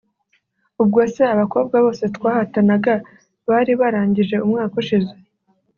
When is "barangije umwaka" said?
3.81-4.75